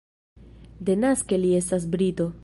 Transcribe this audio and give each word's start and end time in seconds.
Denaske 0.89 1.39
li 1.43 1.51
estas 1.59 1.87
brito. 1.97 2.31